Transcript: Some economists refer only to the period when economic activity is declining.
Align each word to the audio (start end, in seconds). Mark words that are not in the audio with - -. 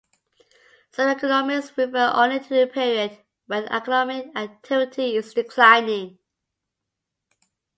Some 0.89 1.09
economists 1.15 1.77
refer 1.77 2.09
only 2.15 2.39
to 2.39 2.49
the 2.49 2.65
period 2.65 3.19
when 3.45 3.65
economic 3.67 4.35
activity 4.35 5.15
is 5.15 5.31
declining. 5.35 6.17